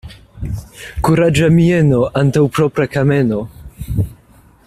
Kuraĝa 1.07 1.49
mieno 1.57 2.01
antaŭ 2.23 2.43
propra 2.57 2.91
kameno. 2.97 3.43